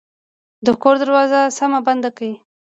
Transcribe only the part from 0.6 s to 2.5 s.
د کور دروازه سمه بنده کړئ